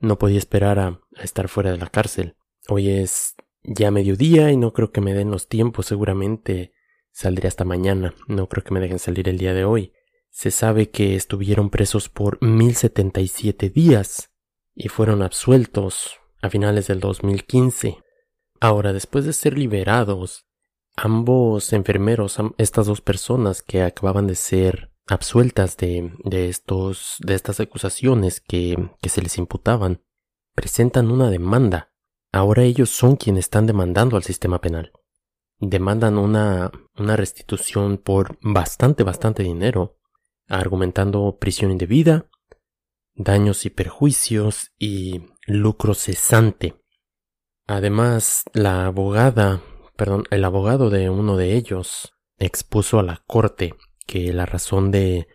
[0.00, 2.36] no podía esperar a, estar fuera de la cárcel.
[2.68, 6.72] Hoy es ya mediodía y no creo que me den los tiempos, seguramente
[7.12, 9.92] saldré hasta mañana, no creo que me dejen salir el día de hoy.
[10.28, 14.32] Se sabe que estuvieron presos por 1077 días
[14.74, 17.98] y fueron absueltos a finales del 2015.
[18.60, 20.46] Ahora, después de ser liberados,
[20.96, 27.60] ambos enfermeros, estas dos personas que acababan de ser absueltas de, de, estos, de estas
[27.60, 30.02] acusaciones que, que se les imputaban,
[30.54, 31.92] presentan una demanda.
[32.32, 34.92] Ahora ellos son quienes están demandando al sistema penal.
[35.58, 39.96] Demandan una, una restitución por bastante, bastante dinero,
[40.48, 42.28] argumentando prisión indebida,
[43.14, 46.82] daños y perjuicios y lucro cesante.
[47.66, 49.62] Además, la abogada,
[49.96, 53.74] perdón, el abogado de uno de ellos expuso a la corte
[54.06, 55.26] que la razón de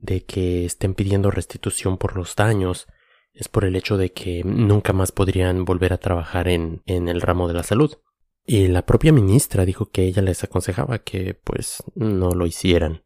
[0.00, 2.86] de que estén pidiendo restitución por los daños
[3.32, 7.20] es por el hecho de que nunca más podrían volver a trabajar en, en el
[7.20, 7.96] ramo de la salud.
[8.44, 13.04] Y la propia ministra dijo que ella les aconsejaba que pues no lo hicieran.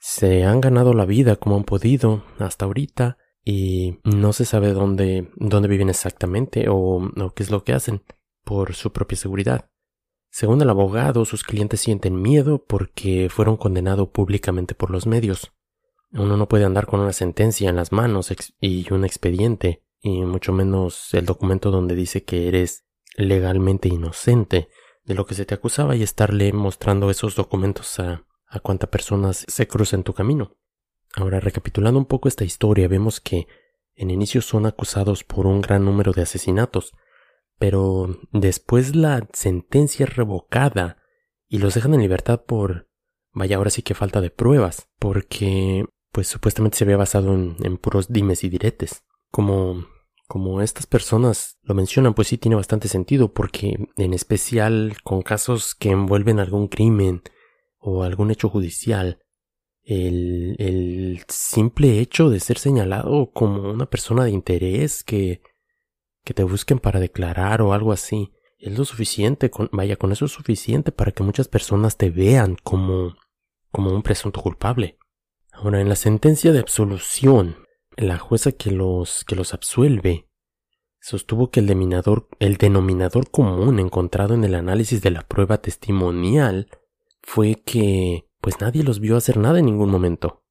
[0.00, 5.30] Se han ganado la vida como han podido hasta ahorita y no se sabe dónde,
[5.36, 8.02] dónde viven exactamente o, o qué es lo que hacen
[8.44, 9.70] por su propia seguridad.
[10.34, 15.52] Según el abogado, sus clientes sienten miedo porque fueron condenados públicamente por los medios.
[16.10, 20.52] Uno no puede andar con una sentencia en las manos y un expediente, y mucho
[20.52, 22.84] menos el documento donde dice que eres
[23.16, 24.68] legalmente inocente
[25.04, 29.44] de lo que se te acusaba y estarle mostrando esos documentos a, a cuanta personas
[29.46, 30.56] se cruza en tu camino.
[31.14, 33.46] Ahora, recapitulando un poco esta historia, vemos que
[33.94, 36.92] en inicio son acusados por un gran número de asesinatos,
[37.64, 40.98] pero después la sentencia es revocada
[41.48, 42.90] y los dejan en libertad por...
[43.32, 47.78] Vaya, ahora sí que falta de pruebas, porque pues supuestamente se había basado en, en
[47.78, 49.02] puros dimes y diretes.
[49.30, 49.86] Como
[50.26, 55.74] como estas personas lo mencionan, pues sí tiene bastante sentido, porque en especial con casos
[55.74, 57.22] que envuelven algún crimen
[57.78, 59.22] o algún hecho judicial,
[59.84, 65.40] el, el simple hecho de ser señalado como una persona de interés que,
[66.24, 70.24] que te busquen para declarar o algo así, es lo suficiente, con, vaya, con eso
[70.24, 73.14] es suficiente para que muchas personas te vean como,
[73.70, 74.98] como un presunto culpable.
[75.52, 77.56] Ahora, en la sentencia de absolución,
[77.96, 80.28] la jueza que los, que los absuelve
[81.00, 86.68] sostuvo que el denominador, el denominador común encontrado en el análisis de la prueba testimonial
[87.22, 90.42] fue que pues nadie los vio hacer nada en ningún momento.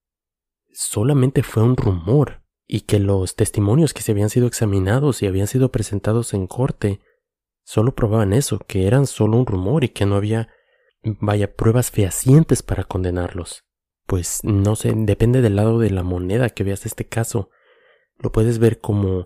[0.72, 5.48] Solamente fue un rumor, y que los testimonios que se habían sido examinados y habían
[5.48, 7.02] sido presentados en corte
[7.64, 10.50] solo probaban eso, que eran solo un rumor y que no había,
[11.04, 13.64] vaya, pruebas fehacientes para condenarlos.
[14.06, 17.50] Pues no sé, depende del lado de la moneda que veas este caso.
[18.18, 19.26] Lo puedes ver como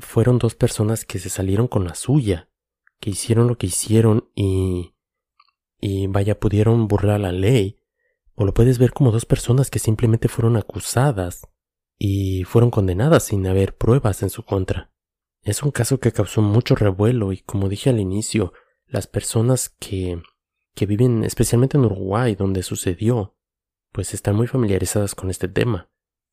[0.00, 2.48] fueron dos personas que se salieron con la suya,
[3.00, 4.94] que hicieron lo que hicieron y...
[5.78, 7.80] y vaya, pudieron burlar la ley
[8.34, 11.48] o lo puedes ver como dos personas que simplemente fueron acusadas
[11.98, 14.90] y fueron condenadas sin haber pruebas en su contra.
[15.42, 18.52] Es un caso que causó mucho revuelo y como dije al inicio,
[18.86, 20.22] las personas que
[20.74, 23.36] que viven especialmente en Uruguay donde sucedió,
[23.92, 25.88] pues están muy familiarizadas con este tema.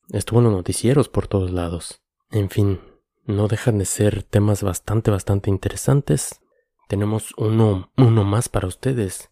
[0.09, 2.01] Estuvo en los noticieros por todos lados.
[2.31, 2.81] En fin,
[3.25, 6.41] no dejan de ser temas bastante, bastante interesantes.
[6.87, 9.29] Tenemos uno, uno más para ustedes.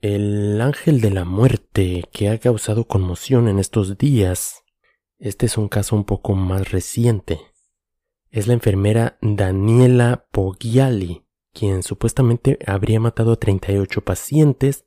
[0.00, 4.63] El ángel de la muerte que ha causado conmoción en estos días.
[5.24, 7.40] Este es un caso un poco más reciente.
[8.28, 14.84] Es la enfermera Daniela Poggiali, quien supuestamente habría matado a 38 pacientes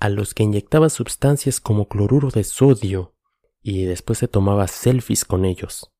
[0.00, 3.14] a los que inyectaba sustancias como cloruro de sodio
[3.60, 5.92] y después se tomaba selfies con ellos.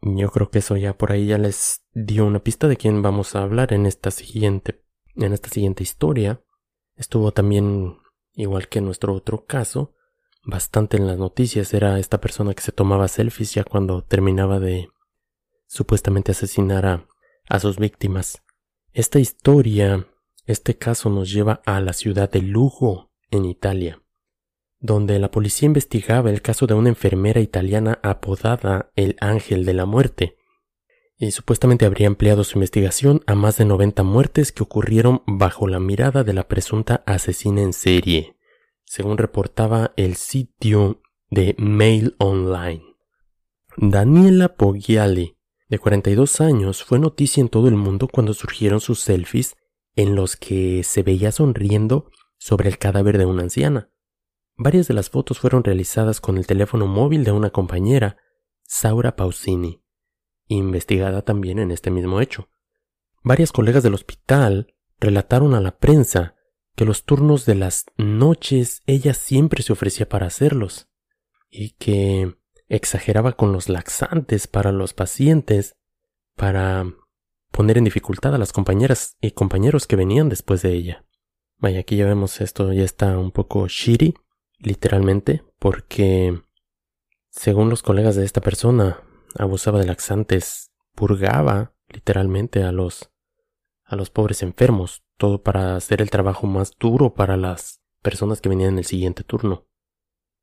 [0.00, 3.36] Yo creo que eso ya por ahí ya les dio una pista de quién vamos
[3.36, 4.82] a hablar en esta siguiente
[5.14, 6.42] en esta siguiente historia.
[6.96, 7.98] Estuvo también,
[8.32, 9.92] igual que nuestro otro caso,
[10.44, 11.72] bastante en las noticias.
[11.74, 14.88] Era esta persona que se tomaba selfies ya cuando terminaba de
[15.66, 17.06] supuestamente asesinar
[17.48, 18.42] a, sus víctimas.
[18.92, 20.06] Esta historia,
[20.46, 24.02] este caso nos lleva a la ciudad de Lugo, en Italia,
[24.78, 29.86] donde la policía investigaba el caso de una enfermera italiana apodada el Ángel de la
[29.86, 30.36] Muerte,
[31.16, 35.80] y supuestamente habría empleado su investigación a más de 90 muertes que ocurrieron bajo la
[35.80, 38.36] mirada de la presunta asesina en serie,
[38.92, 42.84] según reportaba el sitio de Mail Online.
[43.78, 45.38] Daniela Poggiali,
[45.70, 49.56] de 42 años, fue noticia en todo el mundo cuando surgieron sus selfies
[49.96, 53.88] en los que se veía sonriendo sobre el cadáver de una anciana.
[54.58, 58.18] Varias de las fotos fueron realizadas con el teléfono móvil de una compañera,
[58.62, 59.82] Saura Pausini
[60.48, 62.50] investigada también en este mismo hecho.
[63.22, 66.36] Varias colegas del hospital relataron a la prensa
[66.74, 70.88] que los turnos de las noches ella siempre se ofrecía para hacerlos
[71.50, 72.34] y que
[72.68, 75.76] exageraba con los laxantes para los pacientes
[76.34, 76.86] para
[77.50, 81.04] poner en dificultad a las compañeras y compañeros que venían después de ella.
[81.58, 84.14] Vaya, aquí ya vemos esto, ya está un poco shitty,
[84.58, 86.42] literalmente, porque
[87.30, 89.00] según los colegas de esta persona,
[89.38, 93.10] abusaba de laxantes, purgaba literalmente a los
[93.84, 98.48] a los pobres enfermos, todo para hacer el trabajo más duro para las personas que
[98.48, 99.68] venían en el siguiente turno.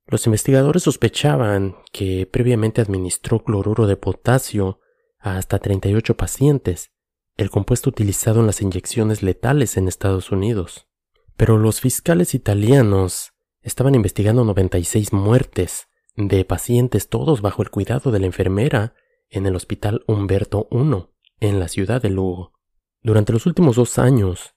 [0.07, 4.79] Los investigadores sospechaban que previamente administró cloruro de potasio
[5.19, 6.93] a hasta 38 pacientes,
[7.35, 10.87] el compuesto utilizado en las inyecciones letales en Estados Unidos.
[11.35, 18.19] Pero los fiscales italianos estaban investigando 96 muertes de pacientes todos bajo el cuidado de
[18.19, 18.93] la enfermera
[19.29, 21.09] en el Hospital Humberto I,
[21.41, 22.53] en la ciudad de Lugo.
[23.01, 24.55] Durante los últimos dos años,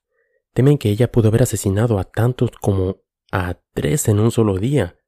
[0.53, 4.99] temen que ella pudo haber asesinado a tantos como a tres en un solo día.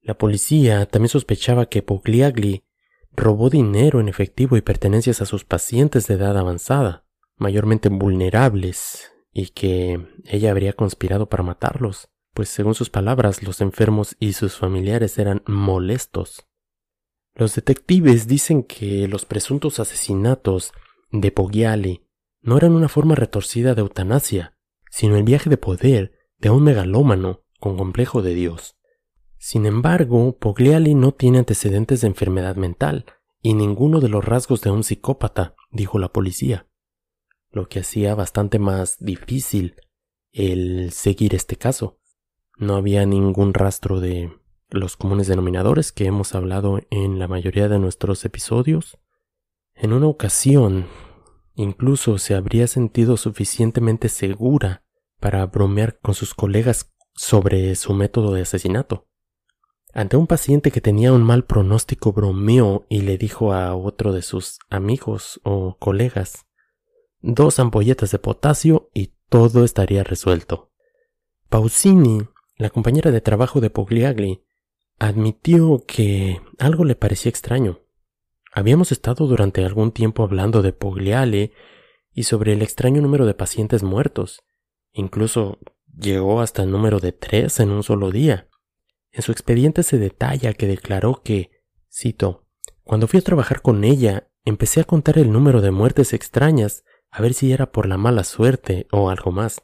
[0.00, 2.64] La policía también sospechaba que Pogliagli
[3.12, 7.06] robó dinero en efectivo y pertenencias a sus pacientes de edad avanzada,
[7.36, 14.16] mayormente vulnerables, y que ella habría conspirado para matarlos, pues según sus palabras los enfermos
[14.18, 16.46] y sus familiares eran molestos.
[17.34, 20.72] Los detectives dicen que los presuntos asesinatos
[21.10, 22.06] de Pogliali
[22.42, 24.53] no eran una forma retorcida de eutanasia,
[24.94, 28.76] sino el viaje de poder de un megalómano con complejo de Dios.
[29.38, 33.04] Sin embargo, Pogliali no tiene antecedentes de enfermedad mental
[33.42, 36.68] y ninguno de los rasgos de un psicópata, dijo la policía,
[37.50, 39.74] lo que hacía bastante más difícil
[40.30, 41.98] el seguir este caso.
[42.56, 44.32] No había ningún rastro de
[44.70, 48.96] los comunes denominadores que hemos hablado en la mayoría de nuestros episodios.
[49.74, 50.86] En una ocasión,
[51.56, 54.83] incluso se habría sentido suficientemente segura
[55.24, 59.08] para bromear con sus colegas sobre su método de asesinato.
[59.94, 64.20] Ante un paciente que tenía un mal pronóstico bromeó y le dijo a otro de
[64.20, 66.44] sus amigos o colegas
[67.22, 70.70] dos ampolletas de potasio y todo estaría resuelto.
[71.48, 74.44] Pausini, la compañera de trabajo de Pogliagli,
[74.98, 77.80] admitió que algo le parecía extraño.
[78.52, 81.54] Habíamos estado durante algún tiempo hablando de Pogliale
[82.12, 84.44] y sobre el extraño número de pacientes muertos.
[84.94, 85.58] Incluso
[85.94, 88.48] llegó hasta el número de tres en un solo día.
[89.12, 91.50] En su expediente se detalla que declaró que,
[91.92, 92.46] cito,
[92.84, 97.20] cuando fui a trabajar con ella, empecé a contar el número de muertes extrañas, a
[97.20, 99.62] ver si era por la mala suerte o algo más.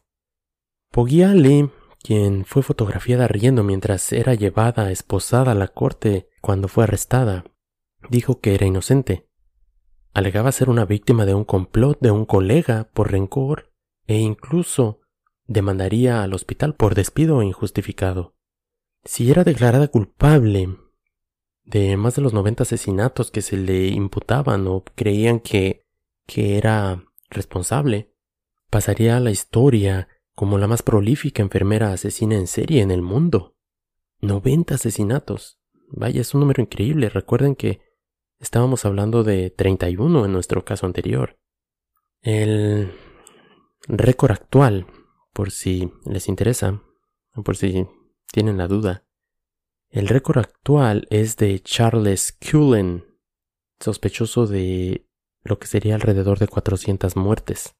[0.90, 1.70] Pogliale
[2.02, 7.44] quien fue fotografiada riendo mientras era llevada esposada a la corte cuando fue arrestada,
[8.08, 9.28] dijo que era inocente.
[10.12, 13.72] Alegaba ser una víctima de un complot de un colega por rencor
[14.06, 14.99] e incluso
[15.50, 18.36] demandaría al hospital por despido injustificado.
[19.04, 20.76] Si era declarada culpable
[21.64, 25.84] de más de los 90 asesinatos que se le imputaban o creían que,
[26.24, 28.14] que era responsable,
[28.70, 33.56] pasaría a la historia como la más prolífica enfermera asesina en serie en el mundo.
[34.20, 35.58] 90 asesinatos.
[35.88, 37.08] Vaya, es un número increíble.
[37.08, 37.80] Recuerden que
[38.38, 41.40] estábamos hablando de 31 en nuestro caso anterior.
[42.22, 42.92] El
[43.88, 44.86] récord actual,
[45.32, 46.82] por si les interesa,
[47.44, 47.86] por si
[48.32, 49.04] tienen la duda,
[49.88, 53.04] el récord actual es de Charles Cullen,
[53.80, 55.06] sospechoso de
[55.42, 57.74] lo que sería alrededor de 400 muertes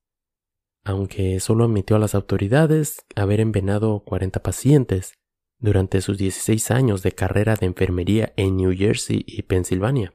[0.85, 5.15] aunque solo admitió a las autoridades haber envenenado 40 pacientes
[5.59, 10.15] durante sus 16 años de carrera de enfermería en New Jersey y Pensilvania.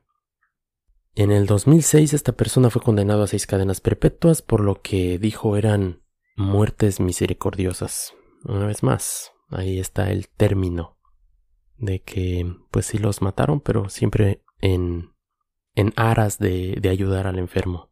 [1.13, 5.55] En el 2006 esta persona fue condenado a seis cadenas perpetuas por lo que dijo
[5.55, 6.01] eran
[6.35, 8.13] muertes misericordiosas.
[8.43, 10.97] Una vez más, ahí está el término
[11.77, 15.13] de que pues sí los mataron, pero siempre en,
[15.73, 17.91] en aras de, de ayudar al enfermo.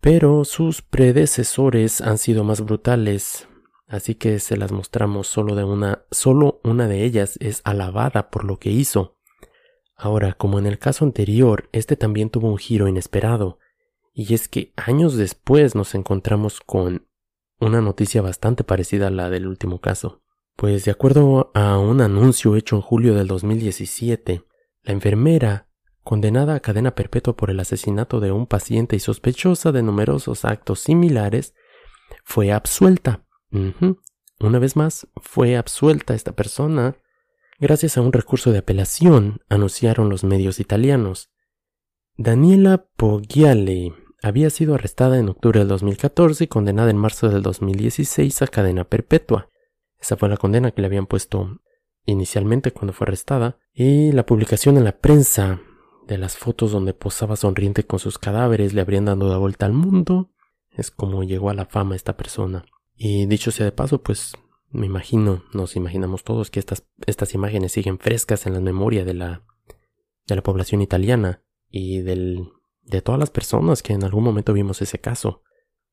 [0.00, 3.48] Pero sus predecesores han sido más brutales,
[3.86, 8.44] así que se las mostramos solo de una, solo una de ellas es alabada por
[8.44, 9.16] lo que hizo.
[9.94, 13.58] Ahora, como en el caso anterior, este también tuvo un giro inesperado,
[14.12, 17.06] y es que años después nos encontramos con
[17.62, 20.22] una noticia bastante parecida a la del último caso.
[20.56, 24.44] Pues de acuerdo a un anuncio hecho en julio del 2017,
[24.82, 25.68] la enfermera
[26.02, 30.80] condenada a cadena perpetua por el asesinato de un paciente y sospechosa de numerosos actos
[30.80, 31.54] similares,
[32.24, 33.24] fue absuelta.
[34.40, 36.96] Una vez más, fue absuelta esta persona
[37.60, 41.30] gracias a un recurso de apelación, anunciaron los medios italianos.
[42.16, 48.42] Daniela Poggiale había sido arrestada en octubre del 2014 y condenada en marzo del 2016
[48.42, 49.48] a cadena perpetua.
[50.00, 51.60] Esa fue la condena que le habían puesto
[52.06, 55.60] inicialmente cuando fue arrestada, y la publicación en la prensa
[56.06, 59.72] de las fotos donde posaba sonriente con sus cadáveres le habrían dado la vuelta al
[59.72, 60.30] mundo.
[60.70, 62.64] Es como llegó a la fama esta persona.
[62.96, 64.32] Y dicho sea de paso, pues
[64.70, 69.14] me imagino, nos imaginamos todos que estas, estas imágenes siguen frescas en la memoria de
[69.14, 69.44] la,
[70.26, 72.48] de la población italiana y del,
[72.92, 75.42] de todas las personas que en algún momento vimos ese caso.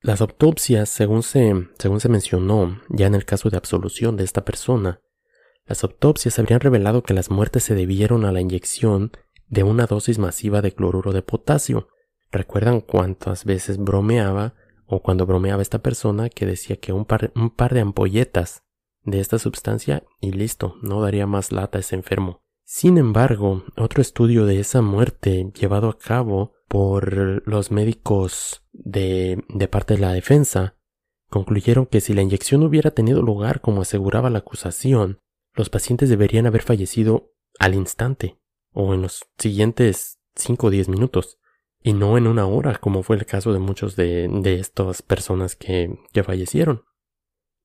[0.00, 4.44] Las autopsias, según se, según se mencionó ya en el caso de absolución de esta
[4.44, 5.00] persona,
[5.66, 9.12] las autopsias habrían revelado que las muertes se debieron a la inyección
[9.48, 11.88] de una dosis masiva de cloruro de potasio.
[12.30, 14.54] ¿Recuerdan cuántas veces bromeaba
[14.86, 18.62] o cuando bromeaba esta persona que decía que un par, un par de ampolletas
[19.02, 22.42] de esta sustancia y listo, no daría más lata a ese enfermo?
[22.72, 29.66] Sin embargo, otro estudio de esa muerte llevado a cabo por los médicos de, de
[29.66, 30.76] parte de la defensa
[31.28, 35.18] concluyeron que si la inyección hubiera tenido lugar como aseguraba la acusación,
[35.52, 38.38] los pacientes deberían haber fallecido al instante
[38.72, 41.40] o en los siguientes 5 o 10 minutos
[41.82, 45.56] y no en una hora como fue el caso de muchos de, de estas personas
[45.56, 46.84] que, que fallecieron.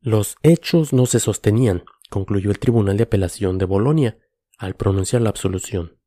[0.02, 4.18] Los hechos no se sostenían, concluyó el Tribunal de Apelación de Bolonia
[4.58, 6.00] al pronunciar la absolución.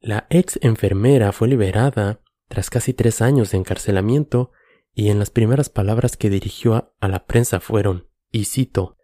[0.00, 4.50] La ex enfermera fue liberada tras casi tres años de encarcelamiento,
[4.92, 8.96] y en las primeras palabras que dirigió a, la prensa fueron, y cito,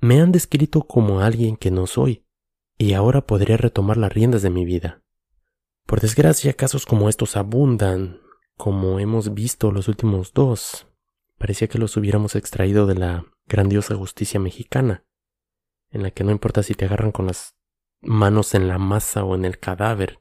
[0.00, 2.26] Me han descrito como alguien que no soy,
[2.78, 5.02] y ahora podría retomar las riendas de mi vida.
[5.84, 8.20] Por desgracia, casos como estos abundan,
[8.56, 10.86] como hemos visto los últimos dos.
[11.38, 15.04] Parecía que los hubiéramos extraído de la grandiosa justicia mexicana,
[15.90, 17.55] en la que no importa si te agarran con las
[18.00, 20.20] manos en la masa o en el cadáver,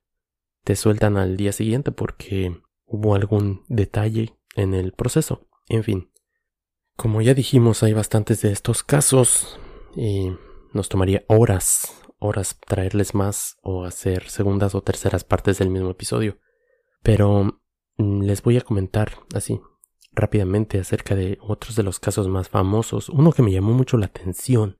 [0.63, 5.47] te sueltan al día siguiente porque hubo algún detalle en el proceso.
[5.67, 6.11] En fin,
[6.95, 9.59] como ya dijimos, hay bastantes de estos casos
[9.95, 10.31] y
[10.73, 16.39] nos tomaría horas, horas traerles más o hacer segundas o terceras partes del mismo episodio.
[17.03, 17.61] Pero
[17.97, 19.59] mm, les voy a comentar así
[20.13, 23.09] rápidamente acerca de otros de los casos más famosos.
[23.09, 24.79] Uno que me llamó mucho la atención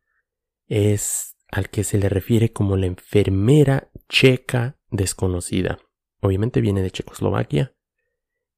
[0.67, 5.79] es al que se le refiere como la enfermera checa desconocida.
[6.19, 7.73] Obviamente viene de Checoslovaquia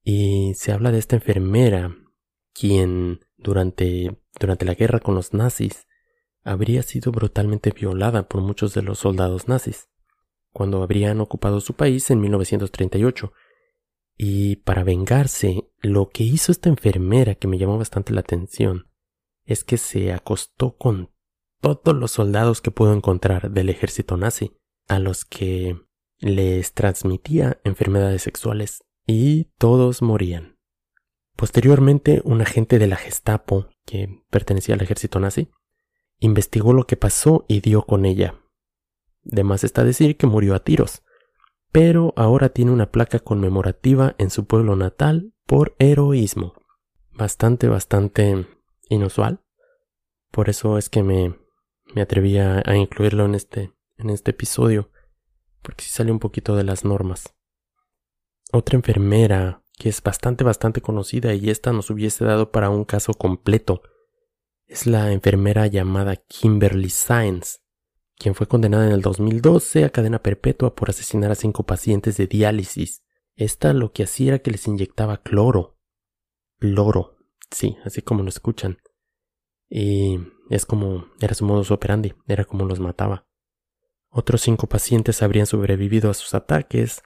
[0.04, 1.96] y se habla de esta enfermera,
[2.54, 5.86] quien durante, durante la guerra con los nazis
[6.44, 9.90] habría sido brutalmente violada por muchos de los soldados nazis,
[10.52, 13.32] cuando habrían ocupado su país en 1938.
[14.18, 18.90] Y para vengarse, lo que hizo esta enfermera que me llamó bastante la atención
[19.46, 21.12] es que se acostó con
[21.62, 25.80] todos los soldados que pudo encontrar del ejército nazi, a los que
[26.20, 30.58] les transmitía enfermedades sexuales y todos morían.
[31.36, 35.50] Posteriormente, un agente de la Gestapo, que pertenecía al ejército nazi,
[36.20, 38.42] investigó lo que pasó y dio con ella.
[39.22, 41.04] De más está decir que murió a tiros,
[41.72, 46.54] pero ahora tiene una placa conmemorativa en su pueblo natal por heroísmo.
[47.12, 48.48] Bastante, bastante
[48.90, 49.44] inusual.
[50.32, 51.36] Por eso es que me,
[51.94, 54.92] me atreví a, incluirlo en este, en este episodio,
[55.62, 57.34] porque si sale un poquito de las normas.
[58.52, 63.14] Otra enfermera que es bastante bastante conocida y esta nos hubiese dado para un caso
[63.14, 63.84] completo
[64.66, 67.62] es la enfermera llamada Kimberly Sainz,
[68.18, 72.28] quien fue condenada en el 2012 a cadena perpetua por asesinar a cinco pacientes de
[72.28, 73.04] diálisis.
[73.36, 75.78] Esta lo que hacía era que les inyectaba cloro.
[76.60, 77.18] Cloro,
[77.52, 78.80] sí, así como lo escuchan.
[79.70, 83.26] Y es como era su modus operandi, era como los mataba.
[84.10, 87.04] Otros cinco pacientes habrían sobrevivido a sus ataques,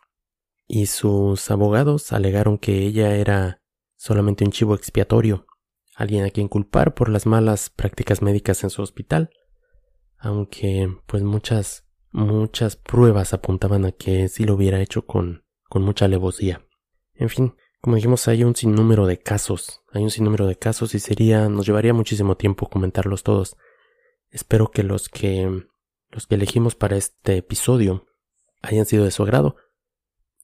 [0.74, 3.62] y sus abogados alegaron que ella era
[3.98, 5.46] solamente un chivo expiatorio,
[5.96, 9.32] alguien a quien culpar por las malas prácticas médicas en su hospital,
[10.18, 16.06] aunque pues muchas, muchas pruebas apuntaban a que sí lo hubiera hecho con, con mucha
[16.06, 16.66] alevosía.
[17.16, 21.00] En fin, como dijimos, hay un sinnúmero de casos, hay un sinnúmero de casos y
[21.00, 23.58] sería, nos llevaría muchísimo tiempo comentarlos todos.
[24.30, 25.68] Espero que los que,
[26.10, 28.06] los que elegimos para este episodio
[28.62, 29.56] hayan sido de su agrado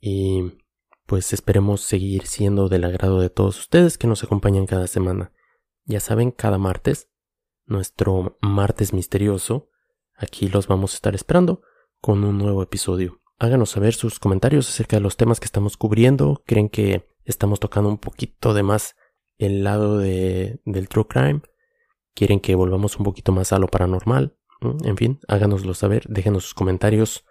[0.01, 0.57] y
[1.05, 5.31] pues esperemos seguir siendo del agrado de todos ustedes que nos acompañan cada semana.
[5.85, 7.09] Ya saben, cada martes,
[7.65, 9.69] nuestro martes misterioso,
[10.15, 11.61] aquí los vamos a estar esperando
[12.01, 13.21] con un nuevo episodio.
[13.39, 16.43] Háganos saber sus comentarios acerca de los temas que estamos cubriendo.
[16.45, 18.95] ¿Creen que estamos tocando un poquito de más
[19.37, 21.41] el lado de, del true crime?
[22.15, 24.35] ¿Quieren que volvamos un poquito más a lo paranormal?
[24.61, 24.87] ¿Mm?
[24.87, 27.25] En fin, háganoslo saber, déjenos sus comentarios